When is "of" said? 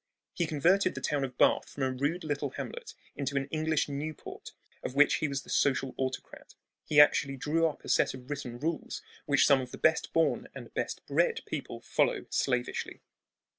1.23-1.37, 4.81-4.95, 8.15-8.27, 9.61-9.69